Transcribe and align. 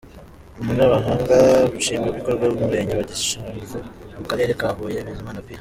Umunyamabanga 0.61 1.37
nshingwabikorwa 1.77 2.43
w’Umurenge 2.45 2.93
wa 2.95 3.05
Gishamvu 3.09 3.77
mu 4.17 4.25
karere 4.29 4.51
ka 4.59 4.67
Huye 4.75 4.99
Bizimana 5.07 5.39
P. 5.43 5.47